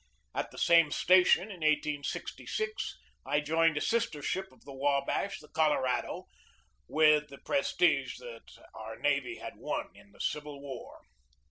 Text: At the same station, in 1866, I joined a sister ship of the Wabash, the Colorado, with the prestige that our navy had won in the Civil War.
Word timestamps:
At 0.33 0.49
the 0.49 0.57
same 0.57 0.89
station, 0.89 1.43
in 1.51 1.59
1866, 1.59 2.97
I 3.23 3.39
joined 3.39 3.77
a 3.77 3.81
sister 3.81 4.23
ship 4.23 4.51
of 4.51 4.65
the 4.65 4.73
Wabash, 4.73 5.39
the 5.39 5.47
Colorado, 5.47 6.25
with 6.87 7.27
the 7.29 7.37
prestige 7.37 8.17
that 8.17 8.57
our 8.73 8.95
navy 8.97 9.35
had 9.37 9.57
won 9.57 9.89
in 9.93 10.11
the 10.11 10.19
Civil 10.19 10.59
War. 10.59 11.01